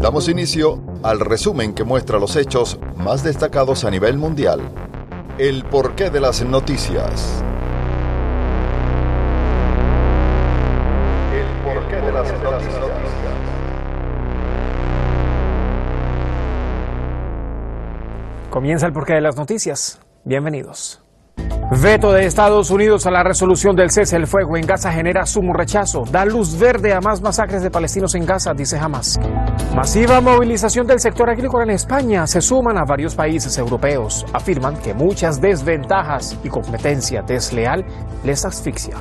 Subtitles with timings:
[0.00, 4.62] Damos inicio al resumen que muestra los hechos más destacados a nivel mundial.
[5.36, 7.44] El porqué de las noticias.
[11.34, 12.84] El porqué de las noticias.
[18.48, 20.00] Comienza el porqué de las noticias.
[20.24, 21.02] Bienvenidos.
[21.70, 25.52] Veto de Estados Unidos a la resolución del cese del fuego en Gaza genera sumo
[25.52, 26.02] rechazo.
[26.10, 29.20] Da luz verde a más masacres de palestinos en Gaza, dice Hamas.
[29.74, 32.26] Masiva movilización del sector agrícola en España.
[32.26, 34.26] Se suman a varios países europeos.
[34.32, 37.84] Afirman que muchas desventajas y competencia desleal
[38.24, 38.96] les asfixia.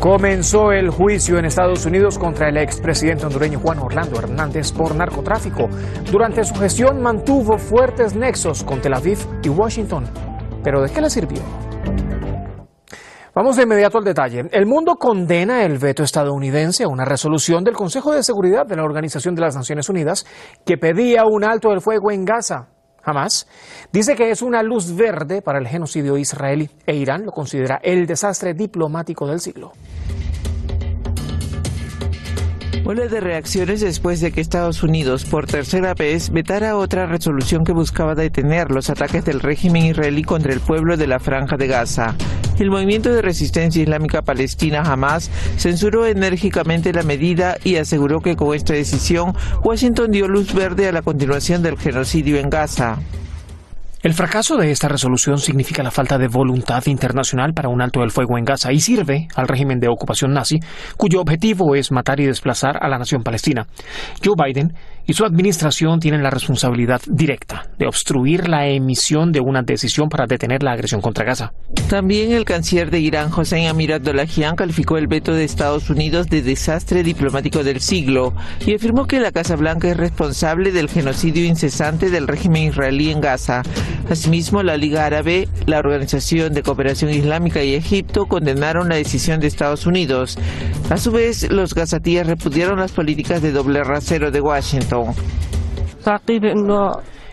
[0.00, 5.68] Comenzó el juicio en Estados Unidos contra el expresidente hondureño Juan Orlando Hernández por narcotráfico.
[6.10, 10.29] Durante su gestión mantuvo fuertes nexos con Tel Aviv y Washington.
[10.62, 11.40] ¿Pero de qué le sirvió?
[13.34, 14.48] Vamos de inmediato al detalle.
[14.50, 18.84] El mundo condena el veto estadounidense a una resolución del Consejo de Seguridad de la
[18.84, 20.26] Organización de las Naciones Unidas
[20.66, 22.68] que pedía un alto del fuego en Gaza.
[23.02, 23.48] Jamás
[23.92, 28.06] dice que es una luz verde para el genocidio israelí e Irán lo considera el
[28.06, 29.72] desastre diplomático del siglo.
[32.90, 37.70] Ola de reacciones después de que Estados Unidos por tercera vez vetara otra resolución que
[37.70, 42.16] buscaba detener los ataques del régimen israelí contra el pueblo de la Franja de Gaza.
[42.58, 48.56] El movimiento de resistencia islámica palestina Hamas censuró enérgicamente la medida y aseguró que con
[48.56, 52.98] esta decisión Washington dio luz verde a la continuación del genocidio en Gaza.
[54.02, 58.10] El fracaso de esta resolución significa la falta de voluntad internacional para un alto del
[58.10, 60.58] fuego en Gaza y sirve al régimen de ocupación nazi,
[60.96, 63.66] cuyo objetivo es matar y desplazar a la nación palestina.
[64.24, 64.72] Joe Biden
[65.06, 70.26] y su administración tienen la responsabilidad directa de obstruir la emisión de una decisión para
[70.26, 71.52] detener la agresión contra Gaza.
[71.90, 76.40] También el canciller de Irán, Hossein Amir Abdollahian, calificó el veto de Estados Unidos de
[76.42, 78.32] desastre diplomático del siglo
[78.64, 83.20] y afirmó que la Casa Blanca es responsable del genocidio incesante del régimen israelí en
[83.20, 83.62] Gaza.
[84.08, 89.46] Asimismo, la Liga Árabe, la Organización de Cooperación Islámica y Egipto condenaron la decisión de
[89.46, 90.38] Estados Unidos.
[90.90, 95.14] A su vez, los gazatíes repudiaron las políticas de doble rasero de Washington.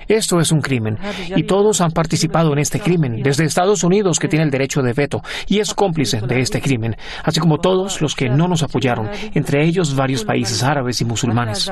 [0.08, 0.98] Esto es un crimen
[1.36, 4.94] y todos han participado en este crimen, desde Estados Unidos que tiene el derecho de
[4.94, 9.10] veto y es cómplice de este crimen, así como todos los que no nos apoyaron,
[9.34, 11.70] entre ellos varios países árabes y musulmanes.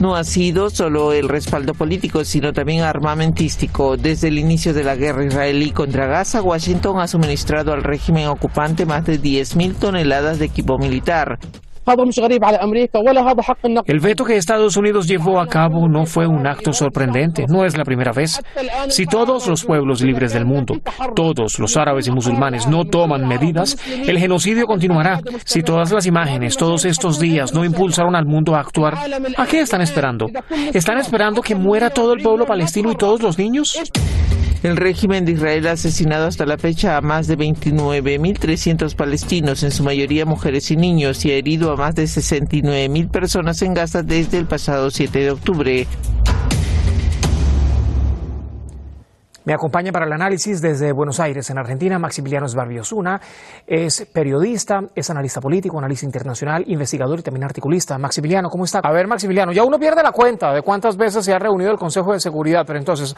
[0.00, 3.96] No ha sido solo el respaldo político, sino también armamentístico.
[3.96, 8.86] Desde el inicio de la guerra israelí contra Gaza, Washington ha suministrado al régimen ocupante
[8.86, 11.38] más de 10.000 toneladas de equipo militar.
[13.86, 17.76] El veto que Estados Unidos llevó a cabo no fue un acto sorprendente, no es
[17.76, 18.42] la primera vez.
[18.88, 20.76] Si todos los pueblos libres del mundo,
[21.14, 25.20] todos los árabes y musulmanes no toman medidas, el genocidio continuará.
[25.44, 28.96] Si todas las imágenes, todos estos días no impulsaron al mundo a actuar,
[29.36, 30.26] ¿a qué están esperando?
[30.72, 33.78] ¿Están esperando que muera todo el pueblo palestino y todos los niños?
[34.64, 39.70] El régimen de Israel ha asesinado hasta la fecha a más de 29.300 palestinos, en
[39.70, 44.02] su mayoría mujeres y niños, y ha herido a más de 69.000 personas en Gaza
[44.02, 45.86] desde el pasado 7 de octubre.
[49.44, 52.46] Me acompaña para el análisis desde Buenos Aires, en Argentina, Maximiliano
[52.80, 53.20] Osuna.
[53.66, 57.98] Es periodista, es analista político, analista internacional, investigador y también articulista.
[57.98, 58.80] Maximiliano, ¿cómo está?
[58.82, 61.76] A ver, Maximiliano, ya uno pierde la cuenta de cuántas veces se ha reunido el
[61.76, 63.14] Consejo de Seguridad, pero entonces,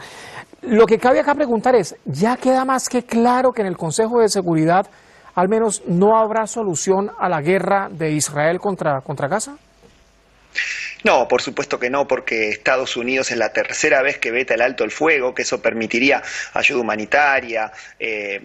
[0.63, 4.19] lo que cabe acá preguntar es, ¿ya queda más que claro que en el Consejo
[4.19, 4.85] de Seguridad
[5.33, 9.55] al menos no habrá solución a la guerra de Israel contra, contra Gaza?
[11.07, 14.61] No, por supuesto que no, porque Estados Unidos es la tercera vez que veta el
[14.61, 16.21] alto el fuego, que eso permitiría
[16.53, 18.41] ayuda humanitaria, eh,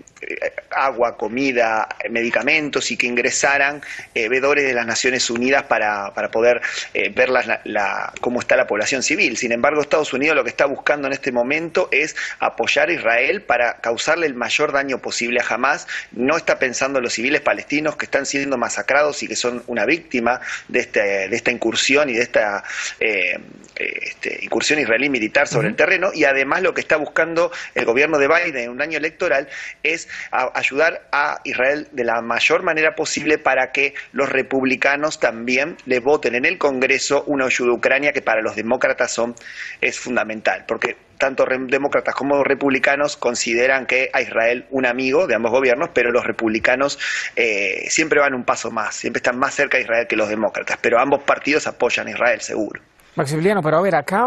[0.71, 3.83] agua, comida, medicamentos y que ingresaran
[4.15, 6.61] eh, vedores de las Naciones Unidas para, para poder
[6.95, 9.37] eh, ver la, cómo está la población civil.
[9.37, 13.43] Sin embargo, Estados Unidos lo que está buscando en este momento es apoyar a Israel
[13.43, 15.89] para causarle el mayor daño posible a Hamas.
[16.13, 19.85] No está pensando en los civiles palestinos que están siendo masacrados y que son una
[19.85, 22.52] víctima de, este, de esta incursión y de esta
[23.01, 23.39] eh,
[23.77, 28.19] este, incursión israelí militar sobre el terreno y además lo que está buscando el gobierno
[28.19, 29.49] de Biden en un año electoral
[29.83, 36.01] es ayudar a Israel de la mayor manera posible para que los republicanos también le
[36.01, 39.35] voten en el Congreso una ayuda a Ucrania que para los demócratas son,
[39.81, 45.53] es fundamental, porque tanto demócratas como republicanos consideran que a Israel un amigo de ambos
[45.53, 46.99] gobiernos, pero los republicanos
[47.37, 50.81] eh, siempre van un paso más, siempre están más cerca de Israel que los demócratas,
[50.83, 52.81] pero ambos partidos apoyan a Israel, seguro.
[53.15, 54.27] Maximiliano, pero a ver, acá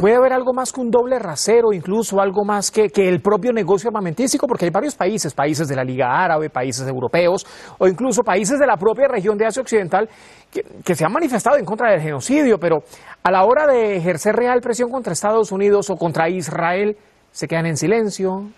[0.00, 3.52] ¿Puede haber algo más que un doble rasero, incluso algo más que, que, el propio
[3.52, 4.46] negocio armamentístico?
[4.46, 8.66] Porque hay varios países, países de la Liga Árabe, países europeos o incluso países de
[8.66, 10.08] la propia región de Asia Occidental
[10.50, 12.78] que, que, se han manifestado en contra del genocidio, pero
[13.22, 16.96] a la hora de ejercer real presión contra Estados Unidos o contra Israel,
[17.30, 18.48] se quedan en silencio.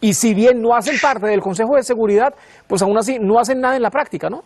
[0.00, 2.32] Y si bien no hacen parte del Consejo de Seguridad,
[2.66, 4.40] pues aún así no hacen nada en la práctica, ¿no?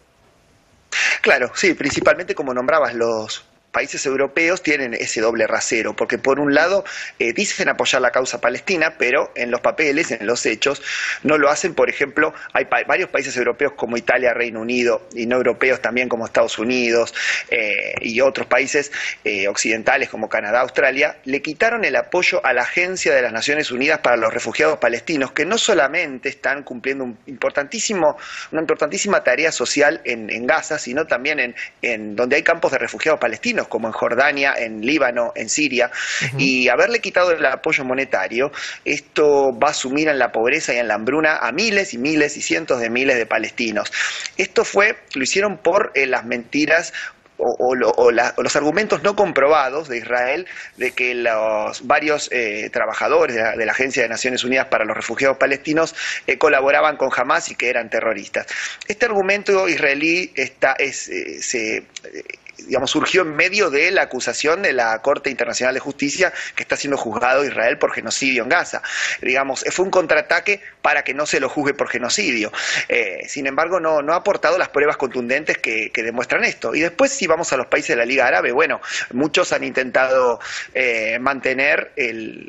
[1.21, 6.55] Claro, sí, principalmente como nombrabas los países europeos tienen ese doble rasero, porque por un
[6.55, 6.85] lado
[7.19, 10.83] eh, dicen apoyar la causa palestina, pero en los papeles, en los hechos,
[11.23, 11.75] no lo hacen.
[11.75, 16.09] Por ejemplo, hay pa varios países europeos como Italia, Reino Unido, y no europeos también
[16.09, 17.15] como Estados Unidos
[17.51, 18.93] eh, y otros países
[19.25, 23.71] eh, occidentales como Canadá, Australia, le quitaron el apoyo a la Agencia de las Naciones
[23.71, 28.19] Unidas para los Refugiados Palestinos, que no solamente están cumpliendo un importantísimo,
[28.51, 32.79] una importantísima tarea social en, en Gaza, sino también en, en donde hay campos de
[32.79, 35.91] refugiados palestinos como en Jordania, en Líbano, en Siria,
[36.39, 38.53] y haberle quitado el apoyo monetario,
[38.85, 42.37] esto va a sumir en la pobreza y en la hambruna a miles y miles
[42.37, 43.93] y cientos de miles de palestinos.
[44.37, 46.93] Esto fue, lo hicieron por eh, las mentiras
[47.45, 53.73] o, los argumentos no comprobados de Israel de que los varios eh, trabajadores de la,
[53.73, 55.97] Agencia de Naciones Unidas para los Refugiados Palestinos
[56.29, 58.47] eh, colaboraban con Hamas y que eran terroristas.
[58.87, 61.11] Este argumento israelí está, es,
[61.41, 61.85] se
[62.59, 66.77] digamos, surgió en medio de la acusación de la Corte Internacional de Justicia que está
[66.77, 68.83] siendo juzgado Israel por genocidio en Gaza.
[69.21, 72.53] Digamos, fue un contraataque para que no se lo juzgue por genocidio.
[72.89, 76.75] Eh, sin embargo, no, no ha aportado las pruebas contundentes que, demuestran esto.
[76.75, 78.81] Y después, si vamos a los países de la Liga Árabe, bueno,
[79.13, 80.41] muchos han intentado
[80.75, 81.93] eh, mantener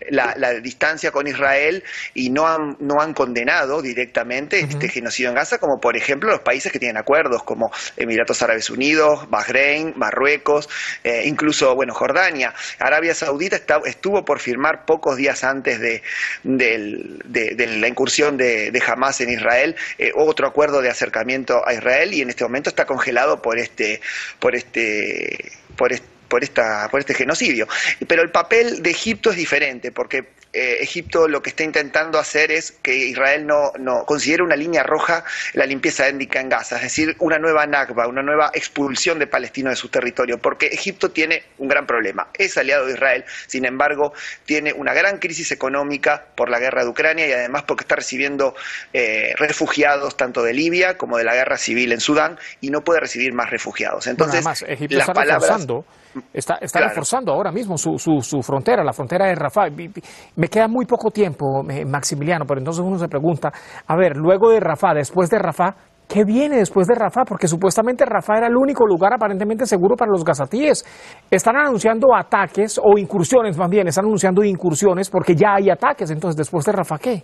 [0.09, 1.83] la, distancia con Israel
[2.13, 6.41] y no han, no han condenado directamente este genocidio en Gaza, como por ejemplo los
[6.41, 10.69] países que tienen acuerdos, como Emiratos Árabes Unidos, Bahrein, Marruecos,
[11.03, 12.53] eh, incluso, bueno, Jordania.
[12.79, 16.01] Arabia Saudita estuvo por firmar pocos días antes de,
[16.43, 22.29] la incursión de, Hamas en Israel eh, otro acuerdo de acercamiento a Israel y en
[22.29, 24.01] este momento está congelado por este,
[24.39, 27.67] por este, por este por, esta, por este genocidio.
[28.07, 32.51] Pero el papel de Egipto es diferente, porque eh, Egipto lo que está intentando hacer
[32.51, 35.23] es que Israel no, no considere una línea roja
[35.53, 39.71] la limpieza étnica en Gaza, es decir, una nueva Nakba, una nueva expulsión de palestinos
[39.71, 42.27] de su territorio, porque Egipto tiene un gran problema.
[42.35, 44.13] Es aliado de Israel, sin embargo,
[44.45, 48.55] tiene una gran crisis económica por la guerra de Ucrania y además porque está recibiendo
[48.93, 52.99] eh, refugiados tanto de Libia como de la guerra civil en Sudán y no puede
[52.99, 54.05] recibir más refugiados.
[54.05, 55.65] Entonces, Egipto las está palabras,
[56.33, 59.69] Está, está reforzando ahora mismo su, su, su, frontera, la frontera de Rafah.
[60.35, 63.51] Me queda muy poco tiempo, eh, Maximiliano, pero entonces uno se pregunta,
[63.87, 65.75] a ver, luego de Rafah, después de Rafah,
[66.07, 67.25] ¿qué viene después de Rafah?
[67.25, 70.85] Porque supuestamente Rafah era el único lugar aparentemente seguro para los gazatíes.
[71.31, 76.11] Están anunciando ataques, o incursiones más bien, están anunciando incursiones porque ya hay ataques.
[76.11, 77.23] Entonces, después de Rafah, ¿qué?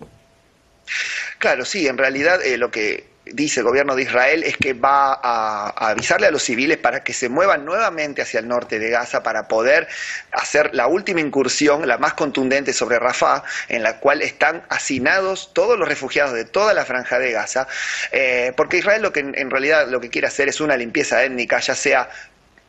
[1.37, 5.19] Claro, sí, en realidad eh, lo que dice el gobierno de Israel es que va
[5.21, 9.23] a, avisarle a los civiles para que se muevan nuevamente hacia el norte de Gaza
[9.23, 9.87] para poder
[10.31, 15.77] hacer la última incursión, la más contundente sobre Rafah, en la cual están hacinados todos
[15.77, 17.67] los refugiados de toda la franja de Gaza,
[18.11, 21.59] eh, porque Israel lo que en realidad lo que quiere hacer es una limpieza étnica,
[21.59, 22.09] ya sea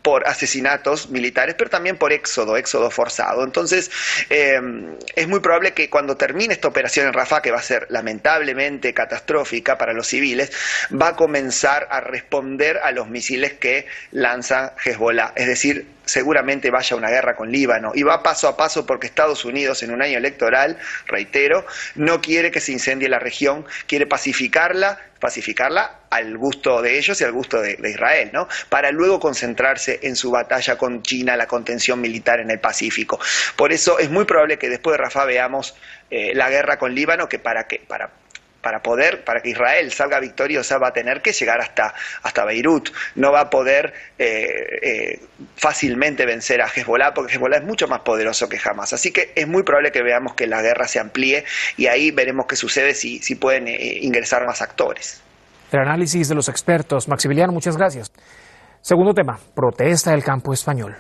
[0.02, 3.44] por asesinatos militares, pero también por éxodo, éxodo forzado.
[3.44, 3.90] Entonces,
[4.30, 4.60] eh,
[5.14, 8.94] es muy probable que cuando termine esta operación en Rafah, que va a ser lamentablemente
[8.94, 10.52] catastrófica para los civiles,
[10.90, 15.32] va a comenzar a responder a los misiles que lanza Hezbollah.
[15.36, 19.06] Es decir, seguramente vaya a una guerra con Líbano y va paso a paso porque
[19.06, 20.76] Estados Unidos en un año electoral,
[21.06, 21.64] reitero,
[21.94, 27.24] no quiere que se incendie la región, quiere pacificarla, pacificarla al gusto de ellos y
[27.24, 28.48] al gusto de, Israel, ¿no?
[28.68, 33.20] Para luego concentrarse en su batalla con China, la contención militar en el Pacífico.
[33.54, 35.76] Por eso es muy probable que después de Rafah veamos
[36.10, 38.10] eh, la guerra con Líbano, que para que para
[38.60, 42.90] para poder, para que Israel salga victoriosa, va a tener que llegar hasta, hasta Beirut.
[43.14, 44.46] No va a poder eh,
[44.82, 45.20] eh,
[45.56, 48.92] fácilmente vencer a Hezbollah, porque Hezbollah es mucho más poderoso que jamás.
[48.92, 51.44] Así que es muy probable que veamos que la guerra se amplíe
[51.76, 55.22] y ahí veremos qué sucede si, si pueden eh, ingresar más actores.
[55.72, 57.08] El análisis de los expertos.
[57.08, 58.10] Maximiliano, muchas gracias.
[58.80, 60.96] Segundo tema, protesta del campo español.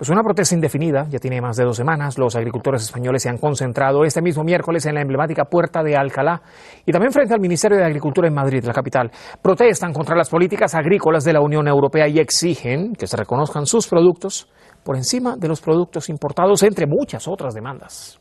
[0.00, 2.18] Es una protesta indefinida, ya tiene más de dos semanas.
[2.18, 6.42] Los agricultores españoles se han concentrado este mismo miércoles en la emblemática Puerta de Alcalá
[6.84, 9.12] y también frente al Ministerio de Agricultura en Madrid, la capital.
[9.40, 13.86] Protestan contra las políticas agrícolas de la Unión Europea y exigen que se reconozcan sus
[13.86, 14.48] productos
[14.82, 18.18] por encima de los productos importados, entre muchas otras demandas.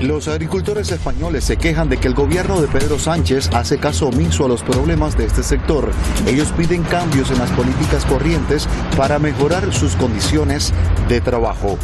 [0.00, 4.44] Los agricultores españoles se quejan de que el gobierno de Pedro Sánchez hace caso omiso
[4.44, 5.90] a los problemas de este sector.
[6.26, 10.74] Ellos piden cambios en las políticas corrientes para mejorar sus condiciones
[11.08, 11.78] de trabajo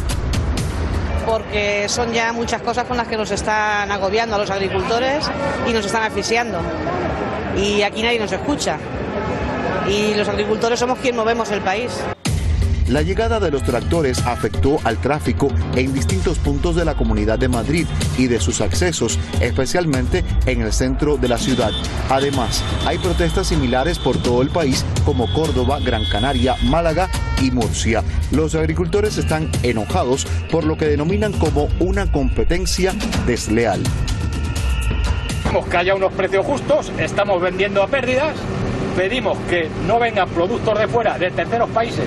[1.25, 5.25] porque son ya muchas cosas con las que nos están agobiando a los agricultores
[5.65, 6.59] y nos están asfixiando.
[7.57, 8.77] Y aquí nadie nos escucha.
[9.87, 11.91] Y los agricultores somos quien movemos el país.
[12.87, 17.47] La llegada de los tractores afectó al tráfico en distintos puntos de la Comunidad de
[17.47, 17.87] Madrid
[18.17, 21.71] y de sus accesos, especialmente en el centro de la ciudad.
[22.09, 27.09] Además, hay protestas similares por todo el país como Córdoba, Gran Canaria, Málaga
[27.41, 28.03] y Murcia.
[28.31, 32.93] Los agricultores están enojados por lo que denominan como una competencia
[33.25, 33.81] desleal.
[35.69, 38.35] Que haya unos precios justos, estamos vendiendo a pérdidas,
[38.97, 42.05] pedimos que no vengan productos de fuera, de terceros países,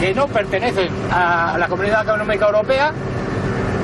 [0.00, 2.92] que no pertenecen a la Comunidad Económica Europea,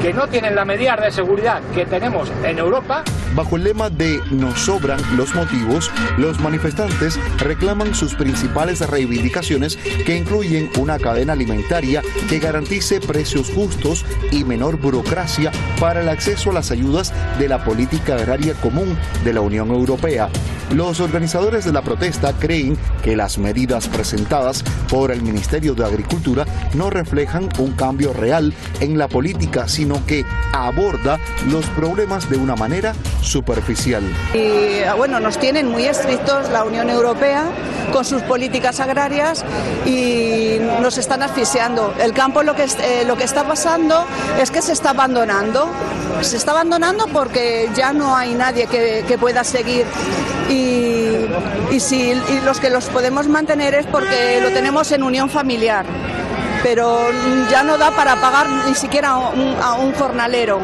[0.00, 3.02] que no tienen la medida de seguridad que tenemos en Europa.
[3.34, 9.76] Bajo el lema de Nos sobran los motivos, los manifestantes reclaman sus principales reivindicaciones
[10.06, 15.50] que incluyen una cadena alimentaria que garantice precios justos y menor burocracia
[15.80, 20.28] para el acceso a las ayudas de la política agraria común de la Unión Europea.
[20.72, 26.46] Los organizadores de la protesta creen que las medidas presentadas por el Ministerio de Agricultura
[26.74, 31.18] no reflejan un cambio real en la política, sino que aborda
[31.50, 34.02] los problemas de una manera superficial.
[34.34, 37.44] Y bueno, nos tienen muy estrictos la Unión Europea
[37.92, 39.44] con sus políticas agrarias
[39.86, 41.94] y nos están asfixiando.
[42.00, 44.04] El campo lo que, eh, lo que está pasando
[44.40, 45.68] es que se está abandonando.
[46.20, 49.84] Se está abandonando porque ya no hay nadie que, que pueda seguir
[50.48, 51.16] y,
[51.70, 55.84] y, si, y los que los podemos mantener es porque lo tenemos en unión familiar
[56.64, 57.10] pero
[57.50, 60.60] ya no da para pagar ni siquiera a un, a un jornalero.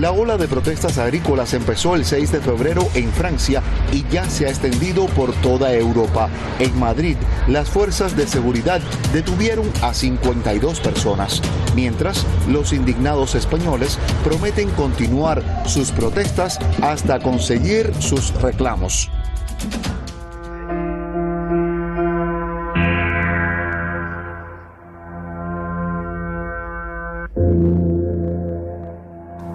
[0.00, 4.46] La ola de protestas agrícolas empezó el 6 de febrero en Francia y ya se
[4.46, 6.28] ha extendido por toda Europa.
[6.60, 7.16] En Madrid,
[7.48, 8.80] las fuerzas de seguridad
[9.12, 11.42] detuvieron a 52 personas,
[11.74, 19.10] mientras los indignados españoles prometen continuar sus protestas hasta conseguir sus reclamos.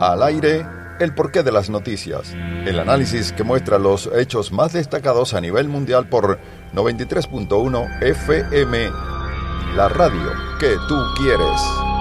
[0.03, 0.65] Al aire,
[0.99, 2.33] el porqué de las noticias.
[2.33, 6.39] El análisis que muestra los hechos más destacados a nivel mundial por
[6.73, 8.89] 93.1 FM.
[9.77, 10.29] La radio
[10.59, 11.92] que tú quieres.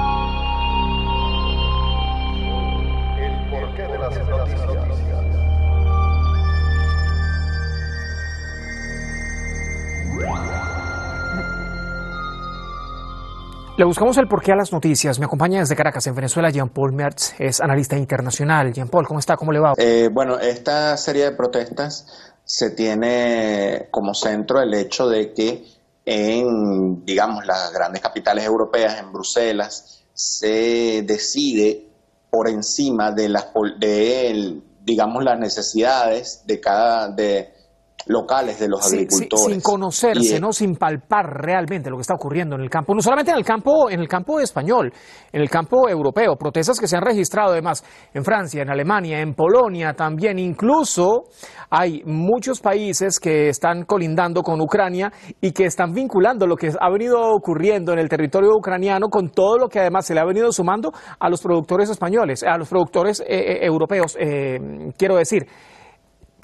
[13.82, 15.18] Le buscamos el porqué a las noticias.
[15.18, 18.72] Me acompaña desde Caracas, en Venezuela, Jean-Paul Mertz, es analista internacional.
[18.72, 19.36] Jean-Paul, ¿cómo está?
[19.36, 19.72] ¿Cómo le va?
[19.76, 22.06] Eh, bueno, esta serie de protestas
[22.44, 25.64] se tiene como centro el hecho de que
[26.04, 31.84] en, digamos, las grandes capitales europeas, en Bruselas, se decide
[32.30, 33.48] por encima de las,
[33.80, 37.52] de, digamos, las necesidades de cada, de,
[38.06, 39.46] locales de los agricultores.
[39.46, 40.52] sin conocerse, ¿no?
[40.52, 43.90] Sin palpar realmente lo que está ocurriendo en el campo, no solamente en el campo,
[43.90, 44.92] en el campo español,
[45.32, 49.34] en el campo europeo, protestas que se han registrado además en Francia, en Alemania, en
[49.34, 51.24] Polonia también, incluso
[51.70, 56.90] hay muchos países que están colindando con Ucrania y que están vinculando lo que ha
[56.90, 60.52] venido ocurriendo en el territorio ucraniano con todo lo que además se le ha venido
[60.52, 64.58] sumando a los productores españoles, a los productores eh, eh, europeos, eh,
[64.96, 65.46] quiero decir.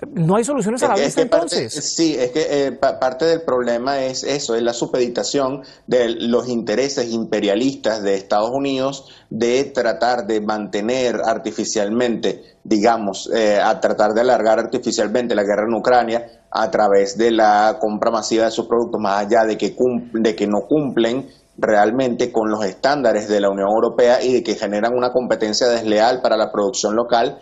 [0.07, 1.75] No hay soluciones a la vista entonces.
[1.75, 7.13] sí, es que eh, parte del problema es eso, es la supeditación de los intereses
[7.13, 14.61] imperialistas de Estados Unidos de tratar de mantener artificialmente, digamos, eh, a tratar de alargar
[14.61, 19.27] artificialmente la guerra en Ucrania a través de la compra masiva de sus productos, más
[19.27, 19.75] allá de que,
[20.13, 24.55] de que no cumplen realmente con los estándares de la Unión Europea y de que
[24.55, 27.41] generan una competencia desleal para la producción local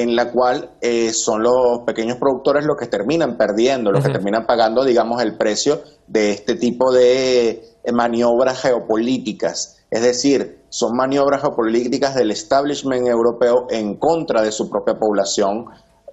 [0.00, 4.46] en la cual eh, son los pequeños productores los que terminan perdiendo, los que terminan
[4.46, 7.50] pagando, digamos, el precio de este tipo de
[7.84, 9.84] eh, maniobras geopolíticas.
[9.90, 15.66] Es decir, son maniobras geopolíticas del establishment europeo en contra de su propia población,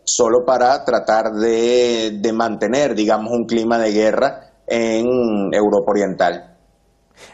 [0.04, 6.56] solo para tratar de, de mantener, digamos, un clima de guerra en Europa Oriental.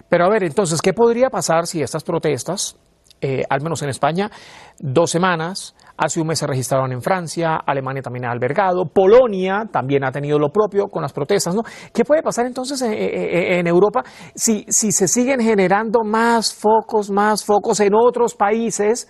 [0.10, 2.76] Pero a ver, entonces, ¿qué podría pasar si estas protestas,
[3.22, 4.32] eh, al menos en España,
[4.80, 10.04] dos semanas, Hace un mes se registraron en Francia, Alemania también ha albergado, Polonia también
[10.04, 11.62] ha tenido lo propio con las protestas, ¿no?
[11.94, 14.04] ¿Qué puede pasar entonces en, Europa
[14.36, 19.08] si, si se siguen generando más focos, más focos en otros países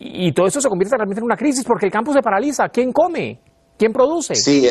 [0.00, 2.68] y todo eso se convierte realmente en una crisis porque el campo se paraliza.
[2.70, 3.40] ¿Quién come?
[3.78, 4.34] ¿Quién produce?
[4.34, 4.66] Sí,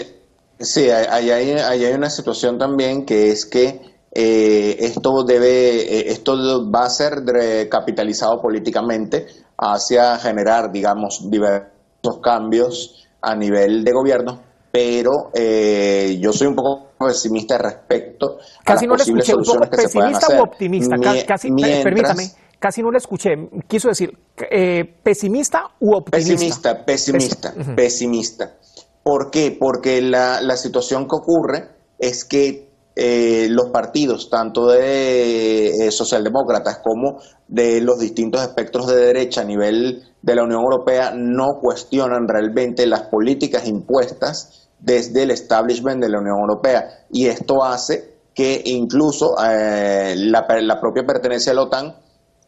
[0.59, 3.79] sí, hay, hay, una situación también que es que
[4.11, 6.33] eh, esto debe, eh, esto
[6.69, 7.23] va a ser
[7.69, 9.27] capitalizado políticamente
[9.59, 14.39] hacia generar, digamos, diversos cambios a nivel de gobierno,
[14.71, 19.51] pero eh, yo soy un poco pesimista respecto casi a las no posibles le escuché,
[19.51, 20.95] un poco pesimista o optimista,
[21.27, 21.51] casi,
[21.83, 23.31] permítame, casi no le escuché,
[23.67, 24.17] quiso decir
[25.03, 26.33] pesimista u optimista.
[26.33, 28.53] Pesimista, pesimista, pesimista.
[29.03, 29.55] ¿Por qué?
[29.57, 32.68] Porque la, la situación que ocurre es que
[33.01, 39.45] eh, los partidos, tanto de eh, socialdemócratas como de los distintos espectros de derecha a
[39.45, 46.09] nivel de la Unión Europea, no cuestionan realmente las políticas impuestas desde el establishment de
[46.09, 47.05] la Unión Europea.
[47.09, 51.95] Y esto hace que incluso eh, la, la propia pertenencia a la OTAN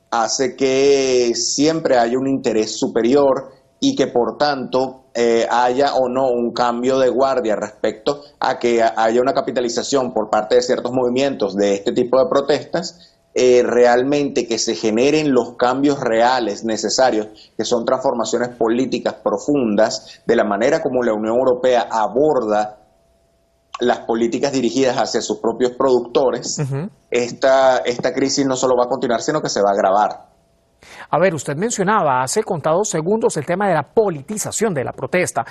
[0.09, 3.53] hace que siempre haya un interés superior
[3.83, 8.81] y que por tanto eh, haya o no un cambio de guardia respecto a que
[8.81, 14.47] haya una capitalización por parte de ciertos movimientos de este tipo de protestas, eh, realmente
[14.47, 20.83] que se generen los cambios reales necesarios, que son transformaciones políticas profundas de la manera
[20.83, 22.77] como la Unión Europea aborda
[23.79, 26.57] las políticas dirigidas hacia sus propios productores,
[27.09, 30.30] esta, esta crisis no solo va a continuar, sino que se va a agravar.
[31.09, 35.45] A ver, usted mencionaba hace contados segundos el tema de la politización de la protesta.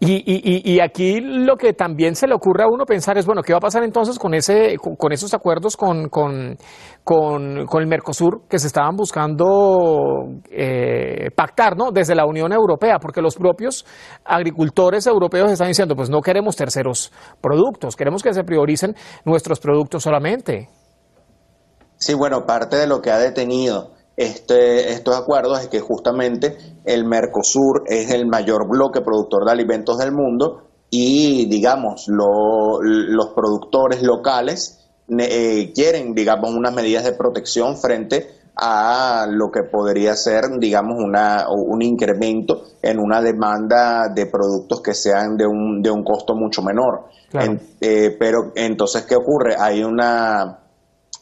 [0.00, 3.58] Y, aquí lo que también se le ocurre a uno pensar es, bueno, ¿qué va
[3.58, 6.56] a pasar entonces con, ese, con, esos acuerdos con, con,
[7.02, 11.90] con, el Mercosur que se estaban buscando eh, pactar ¿no?
[11.90, 12.98] desde la Unión Europea?
[13.00, 13.86] Porque los propios
[14.24, 20.02] agricultores europeos están diciendo, pues no queremos terceros productos, queremos que se prioricen nuestros productos
[20.02, 20.68] solamente.
[21.96, 27.04] Sí, bueno, parte de lo que ha detenido este, estos acuerdos es que justamente el
[27.04, 34.86] Mercosur es el mayor bloque productor de alimentos del mundo y, digamos, los productores locales
[35.18, 41.46] eh, quieren, digamos, unas medidas de protección frente a lo que podría ser, digamos, una,
[41.50, 46.62] un incremento en una demanda de productos que sean de un, de un costo mucho
[46.62, 47.04] menor.
[47.80, 49.56] Eh, pero entonces, ¿qué ocurre?
[49.58, 50.58] Hay una,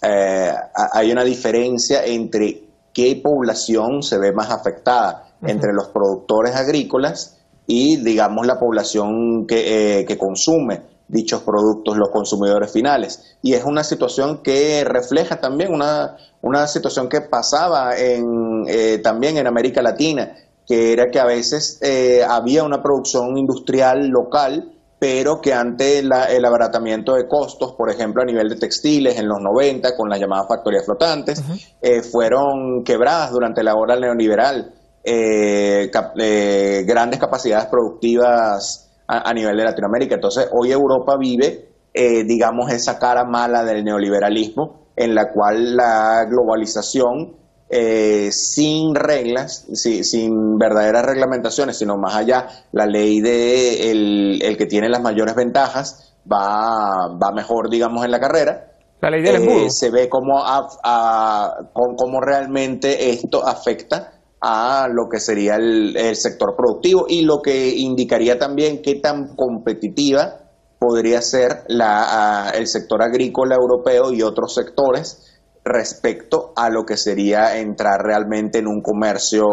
[0.01, 0.53] eh,
[0.93, 2.64] hay una diferencia entre
[2.95, 10.01] qué población se ve más afectada entre los productores agrícolas y, digamos, la población que,
[10.01, 13.37] eh, que consume dichos productos, los consumidores finales.
[13.43, 19.37] Y es una situación que refleja también una, una situación que pasaba en, eh, también
[19.37, 20.35] en América Latina,
[20.67, 24.74] que era que a veces eh, había una producción industrial local
[25.05, 29.39] pero que ante el abaratamiento de costos, por ejemplo, a nivel de textiles en los
[29.39, 31.43] 90, con las llamadas factorías flotantes,
[31.83, 34.73] eh, fueron quebradas durante la hora neoliberal.
[35.05, 40.15] Eh, eh, grandes capacidades productivas a, nivel de Latinoamérica.
[40.15, 47.37] Entonces, hoy Europa vive, digamos, esa cara mala del neoliberalismo, en la cual la globalización
[47.71, 54.89] eh, sin reglas, sin verdaderas reglamentaciones, sino más allá, la ley de el, que tiene
[54.89, 58.71] las mayores ventajas va, va mejor, digamos, en la carrera.
[59.01, 60.43] La ley del eh, Se ve cómo,
[61.73, 68.39] cómo realmente esto afecta a lo que sería el, sector productivo y lo que indicaría
[68.39, 70.41] también qué tan competitiva
[70.79, 75.34] podría ser la, el sector agrícola europeo y otros sectores
[75.65, 79.47] respecto a lo que sería entrar realmente en un comercio,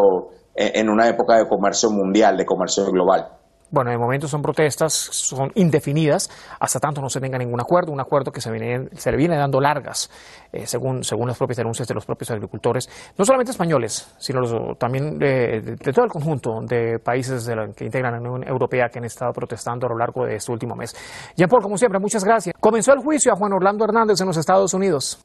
[0.54, 3.28] eh, en una época de comercio mundial, de comercio global.
[3.72, 6.28] Bueno, de momento son protestas, son indefinidas,
[6.60, 9.34] hasta tanto no se tenga ningún acuerdo, un acuerdo que se, viene, se le viene
[9.34, 10.10] dando largas,
[10.52, 14.42] eh, según, según las propias denuncias de los propios agricultores, no solamente españoles, sino
[14.74, 19.06] también de, todo el conjunto de países de que integran la Unión Europea que han
[19.06, 20.94] estado protestando a lo largo de este último mes.
[21.34, 22.54] Jean Paul, como siempre, muchas gracias.
[22.60, 25.18] Comenzó el juicio a Juan Orlando Hernández en los Estados Unidos.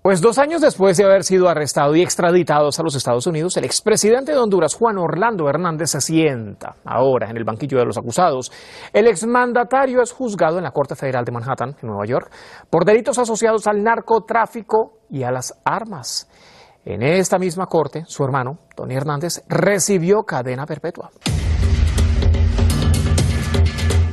[0.00, 3.64] Pues dos años después de haber sido arrestado y extraditado a los Estados Unidos, el
[3.64, 8.52] expresidente de Honduras, Juan Orlando Hernández, se sienta ahora en el banquillo de los acusados.
[8.92, 12.30] El exmandatario es juzgado en la Corte Federal de Manhattan, en Nueva York,
[12.70, 16.28] por delitos asociados al narcotráfico y a las armas.
[16.84, 21.10] En esta misma corte, su hermano, Tony Hernández, recibió cadena perpetua.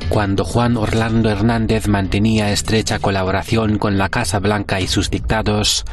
[0.09, 5.83] Cuando Juan Orlando Hernández mantenía estrecha colaboración con la Casa Blanca y sus dictados,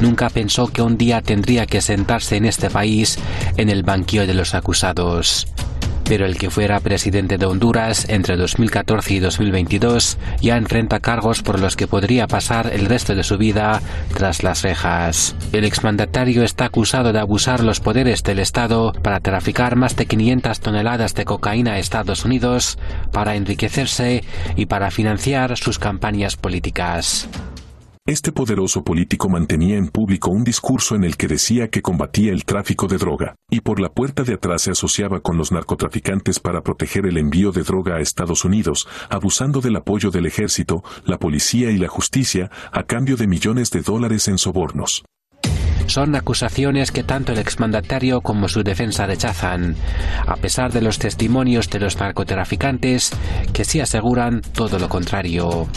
[0.00, 3.18] nunca pensó que un día tendría que sentarse en este país
[3.56, 5.46] en el banquillo de los acusados.
[6.04, 11.60] Pero el que fuera presidente de Honduras entre 2014 y 2022 ya enfrenta cargos por
[11.60, 13.80] los que podría pasar el resto de su vida
[14.14, 15.34] tras las rejas.
[15.52, 20.60] El exmandatario está acusado de abusar los poderes del Estado para traficar más de 500
[20.60, 22.78] toneladas de cocaína a Estados Unidos,
[23.12, 24.24] para enriquecerse
[24.56, 27.28] y para financiar sus campañas políticas.
[28.04, 32.44] Este poderoso político mantenía en público un discurso en el que decía que combatía el
[32.44, 36.62] tráfico de droga, y por la puerta de atrás se asociaba con los narcotraficantes para
[36.62, 41.70] proteger el envío de droga a Estados Unidos, abusando del apoyo del ejército, la policía
[41.70, 45.04] y la justicia a cambio de millones de dólares en sobornos.
[45.86, 49.76] Son acusaciones que tanto el exmandatario como su defensa rechazan,
[50.26, 53.12] a pesar de los testimonios de los narcotraficantes
[53.52, 55.68] que sí aseguran todo lo contrario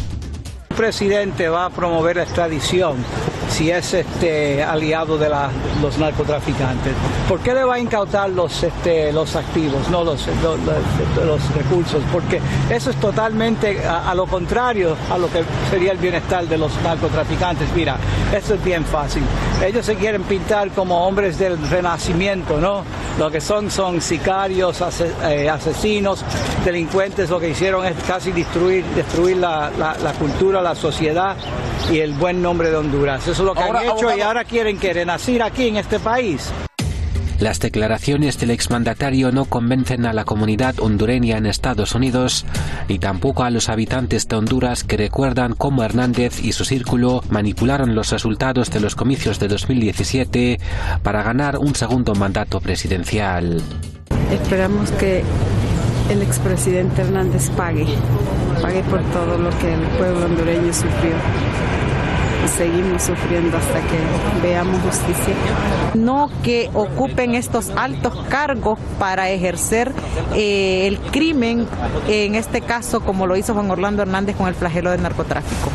[0.75, 2.97] presidente va a promover la extradición
[3.49, 5.29] si es este aliado de
[5.81, 6.93] los narcotraficantes?
[7.27, 12.03] ¿Por qué le va a incautar los, este, los activos, no los, los, recursos?
[12.11, 16.71] Porque eso es totalmente a, lo contrario a lo que sería el bienestar de los
[16.83, 17.69] narcotraficantes.
[17.75, 17.97] Mira,
[18.33, 19.23] esto es bien fácil.
[19.63, 22.83] Ellos se quieren pintar como hombres del renacimiento, ¿no?
[23.17, 24.83] Lo que son son sicarios,
[25.23, 26.23] eh, asesinos,
[26.63, 27.29] delincuentes.
[27.29, 31.35] Lo que hicieron es casi destruir, destruir la, la cultura, la sociedad
[31.91, 33.27] y el buen nombre de Honduras.
[33.35, 36.53] Eso es lo que han hecho y ahora quieren que renacir aquí en este país.
[37.37, 42.45] Las declaraciones del exmandatario no convencen a la comunidad hondureña en Estados Unidos
[42.87, 47.93] ni tampoco a los habitantes de Honduras que recuerdan cómo Hernández y su círculo manipularon
[47.93, 50.57] los resultados de los comicios de 2017
[51.03, 53.61] para ganar un segundo mandato presidencial.
[54.31, 55.25] Esperamos que
[56.09, 57.85] el expresidente Hernández pague,
[58.61, 61.64] pague por todo lo que el pueblo hondureño sufrió.
[62.47, 65.33] Seguimos sufriendo hasta que veamos justicia.
[65.93, 69.91] No que ocupen estos altos cargos para ejercer
[70.33, 71.67] eh, el crimen,
[72.07, 75.71] en este caso como lo hizo Juan Orlando Hernández con el flagelo del narcotráfico.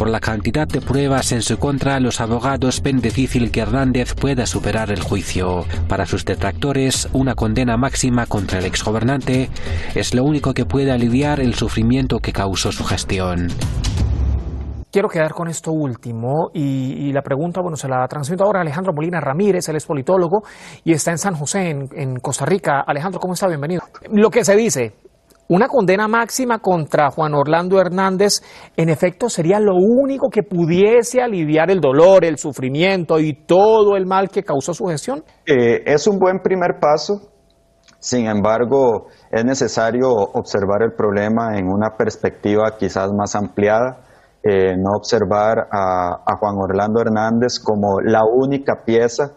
[0.00, 4.46] Por la cantidad de pruebas en su contra, los abogados ven difícil que Hernández pueda
[4.46, 5.66] superar el juicio.
[5.88, 9.50] Para sus detractores, una condena máxima contra el exgobernante
[9.94, 13.48] es lo único que puede aliviar el sufrimiento que causó su gestión.
[14.92, 18.92] Quiero quedar con esto último y, la pregunta, bueno, se la transmito ahora a Alejandro
[18.92, 20.42] Molina Ramírez, él es politólogo
[20.82, 22.80] y está en San José, en Costa Rica.
[22.84, 23.46] Alejandro, ¿cómo está?
[23.46, 23.82] Bienvenido.
[24.10, 24.94] Lo que se dice,
[25.50, 28.40] una condena máxima contra Juan Orlando Hernández,
[28.76, 34.06] en efecto, sería lo único que pudiese aliviar el dolor, el sufrimiento y todo el
[34.06, 35.24] mal que causó su gestión.
[35.46, 37.32] Eh, es un buen primer paso.
[37.98, 44.04] Sin embargo, es necesario observar el problema en una perspectiva quizás más ampliada.
[44.42, 49.32] Eh, no observar a, Juan Orlando Hernández como la única pieza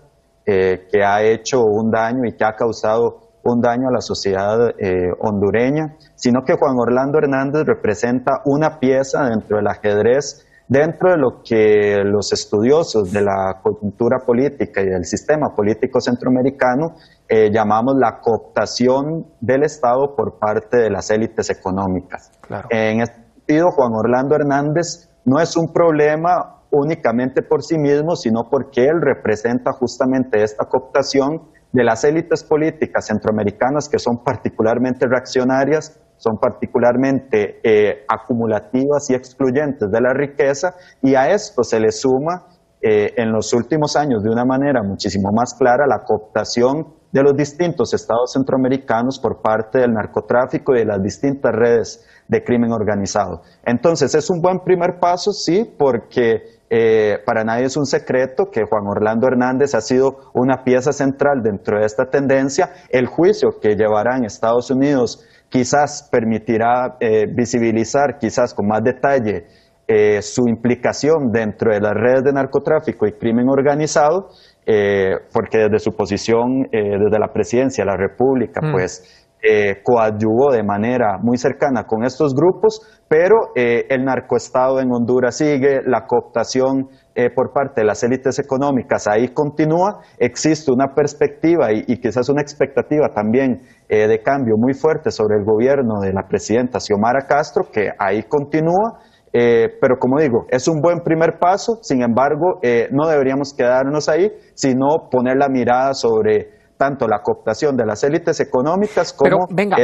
[0.45, 4.69] eh, que ha hecho un daño y que ha causado un daño a la sociedad
[4.79, 11.17] eh, hondureña, sino que Juan Orlando Hernández representa una pieza dentro del ajedrez, dentro de
[11.17, 16.95] lo que los estudiosos de la coyuntura política y del sistema político centroamericano
[17.27, 22.31] eh, llamamos la cooptación del Estado por parte de las élites económicas.
[22.69, 28.49] En este sentido, Juan Orlando Hernández no es un problema únicamente por sí mismo, sino
[28.49, 35.99] porque él representa justamente esta cooptación de las élites políticas centroamericanas que son particularmente reaccionarias,
[36.17, 42.47] son particularmente eh, acumulativas y excluyentes de la riqueza, y a esto se le suma
[42.81, 47.35] eh, en los últimos años de una manera muchísimo más clara la cooptación de los
[47.35, 53.41] distintos estados centroamericanos por parte del narcotráfico y de las distintas redes de crimen organizado.
[53.65, 58.63] Entonces, es un buen primer paso, sí, porque eh, para nadie es un secreto que
[58.63, 62.71] Juan Orlando Hernández ha sido una pieza central dentro de esta tendencia.
[62.89, 69.45] El juicio que llevará en Estados Unidos quizás permitirá eh, visibilizar quizás con más detalle
[69.87, 74.29] eh, su implicación dentro de las redes de narcotráfico y crimen organizado,
[74.65, 78.71] porque desde su posición, desde la presidencia de la República, mm.
[78.71, 84.89] pues eh, coadyuvó de manera muy cercana con estos grupos, pero eh, el narcoestado en
[84.91, 90.95] Honduras sigue, la cooptación eh, por parte de las élites económicas ahí continúa, existe una
[90.95, 96.13] perspectiva y, quizás una expectativa también eh, de cambio muy fuerte sobre el gobierno de
[96.13, 98.99] la presidenta Xiomara Castro, que ahí continúa.
[99.31, 105.09] pero como digo, es un buen primer paso, sin embargo, no deberíamos quedarnos ahí, sino
[105.09, 109.79] poner la mirada sobre tanto la cooptación de las élites económicas como red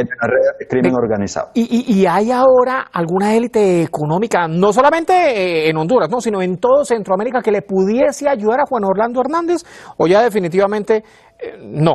[0.58, 1.50] de crimen organizado.
[1.54, 6.84] Y, hay ahora alguna élite económica, no solamente eh, en Honduras, no, sino en todo
[6.84, 9.62] Centroamérica, que le pudiese ayudar a Juan Orlando Hernández,
[9.96, 11.04] o ya definitivamente
[11.38, 11.94] eh, no.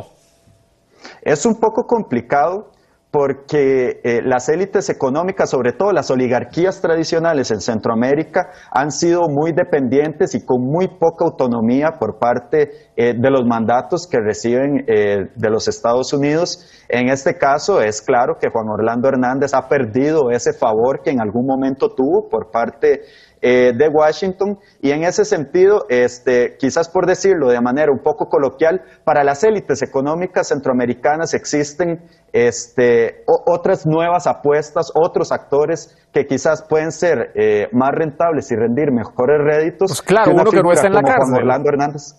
[1.22, 2.70] Es un poco complicado
[3.16, 9.52] porque eh, las élites económicas, sobre todo las oligarquías tradicionales en Centroamérica, han sido muy
[9.52, 15.30] dependientes y con muy poca autonomía por parte eh, de los mandatos que reciben eh,
[15.34, 16.70] de los Estados Unidos.
[16.90, 21.22] En este caso es claro que Juan Orlando Hernández ha perdido ese favor que en
[21.22, 23.00] algún momento tuvo por parte
[23.42, 28.28] eh, de Washington y en ese sentido, este, quizás por decirlo de manera un poco
[28.28, 32.00] coloquial, para las élites económicas centroamericanas existen
[32.32, 38.90] este, otras nuevas apuestas, otros actores que quizás pueden ser eh, más rentables y rendir
[38.90, 39.90] mejores réditos.
[39.90, 41.36] Pues claro, uno que no está en la cárcel.
[41.36, 42.14] Orlando Hernández.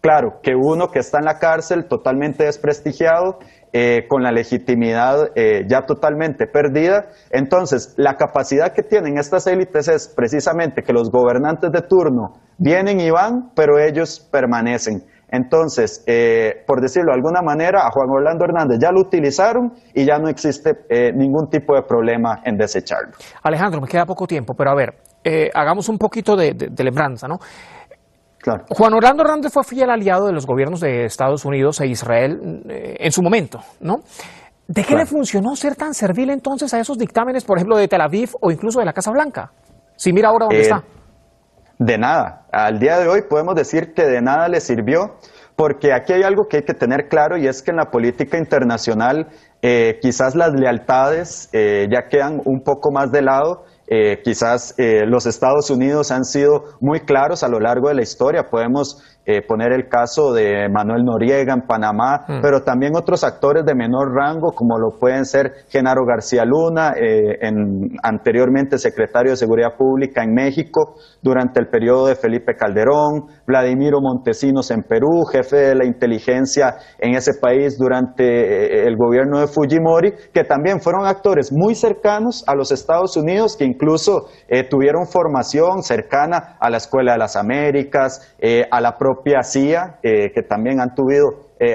[0.00, 3.40] Claro, que uno que está en la cárcel totalmente desprestigiado
[3.72, 7.06] eh, con la legitimidad eh, ya totalmente perdida.
[7.30, 12.98] Entonces, la capacidad que tienen estas élites es precisamente que los gobernantes de turno vienen
[13.00, 15.02] y van, pero ellos permanecen.
[15.30, 20.06] Entonces, eh, por decirlo de alguna manera, a Juan Orlando Hernández ya lo utilizaron y
[20.06, 20.72] ya no existe
[21.14, 23.12] ningún tipo de problema en desecharlo.
[23.42, 24.94] Alejandro, me queda poco tiempo, pero a ver,
[25.52, 27.38] hagamos un poquito de, de lembranza, ¿no?
[28.44, 32.96] Juan Orlando Hernández fue fiel aliado de los gobiernos de Estados Unidos e Israel eh,
[33.00, 34.00] en su momento, ¿no?
[34.66, 38.02] ¿De qué le funcionó ser tan servil entonces a esos dictámenes, por ejemplo, de Tel
[38.02, 39.50] Aviv o incluso de la Casa Blanca?
[39.96, 40.84] Si mira ahora dónde eh, está.
[41.78, 42.46] De nada.
[42.52, 45.16] Al día de hoy podemos decir que de nada le sirvió,
[45.56, 48.36] porque aquí hay algo que hay que tener claro y es que en la política
[48.36, 49.28] internacional
[49.62, 55.24] eh, quizás las lealtades ya quedan un poco más de lado eh, quizás eh, los
[55.26, 58.50] Estados Unidos han sido muy claros a lo largo de la historia.
[58.50, 62.40] Podemos eh, poner el caso de Manuel Noriega en Panamá, mm.
[62.40, 67.90] pero también otros actores de menor rango, como lo pueden ser Genaro García Luna, en,
[68.02, 74.70] anteriormente secretario de Seguridad Pública en México, durante el periodo de Felipe Calderón, Vladimiro Montesinos
[74.70, 80.44] en Perú, jefe de la inteligencia en ese país durante el gobierno de Fujimori, que
[80.44, 86.56] también fueron actores muy cercanos a los Estados Unidos, que incluso eh, tuvieron formación cercana
[86.58, 90.90] a la Escuela de las Américas, eh, a la propia CIA, eh, que también han,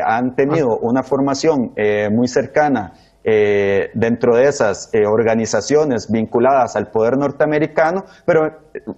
[0.05, 0.79] han tenido ah.
[0.81, 1.73] una formación
[2.11, 2.93] muy cercana
[3.25, 8.41] dentro de esas organizaciones vinculadas al poder norteamericano, pero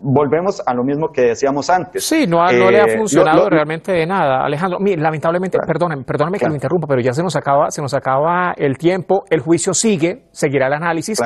[0.02, 2.04] volvemos a lo mismo que decíamos antes.
[2.04, 4.44] Sí, no, le ha funcionado realmente de nada.
[4.44, 8.54] Alejandro, lamentablemente, perdóneme, perdóneme que lo interrumpa, pero ya se nos acaba, se nos acaba
[8.58, 11.20] el tiempo, el juicio sigue, seguirá el análisis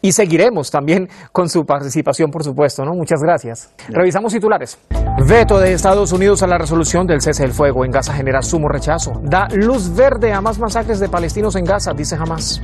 [0.00, 2.94] y seguiremos también con su participación, por supuesto, ¿no?
[2.94, 3.70] Muchas gracias.
[3.88, 4.78] Revisamos titulares.
[5.26, 8.68] Veto de Estados Unidos a la resolución del cese del fuego en Gaza genera sumo
[8.68, 9.20] rechazo.
[9.22, 12.60] Da luz verde a más masacres de palestinos en Gaza, dice Hamas.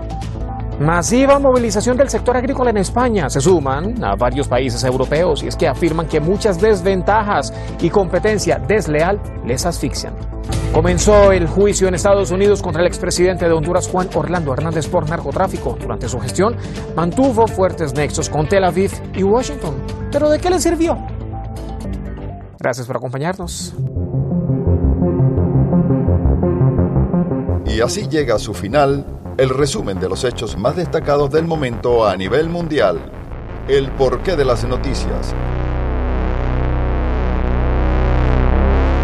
[0.81, 3.31] Masiva movilización del sector agrícola en España.
[3.31, 8.59] Se suman a varios países europeos y es que afirman que muchas desventajas y competencia
[8.59, 10.34] desleal les asfixian.
[10.75, 15.09] Comenzó el juicio en Estados Unidos contra el expresidente de Honduras, Juan Orlando Hernández, por
[15.09, 15.79] narcotráfico.
[15.81, 16.57] Durante su gestión
[16.97, 19.77] mantuvo fuertes nexos con Tel Aviv y Washington.
[20.11, 20.97] ¿Pero de qué le sirvió?
[22.59, 23.73] Gracias por acompañarnos.
[27.67, 29.07] Y así llega a su final
[29.39, 33.13] el resumen de los hechos más destacados del momento a nivel mundial.
[33.69, 35.33] El porqué de las noticias.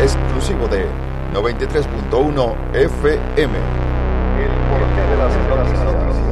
[0.02, 3.54] Exclusivo de 93.1 FM.
[4.38, 6.29] El porqué de las noticias.